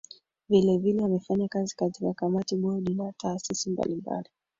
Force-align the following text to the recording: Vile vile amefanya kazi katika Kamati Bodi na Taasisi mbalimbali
Vile 0.49 0.77
vile 0.77 1.03
amefanya 1.03 1.47
kazi 1.47 1.75
katika 1.75 2.13
Kamati 2.13 2.55
Bodi 2.55 2.95
na 2.95 3.13
Taasisi 3.17 3.69
mbalimbali 3.69 4.29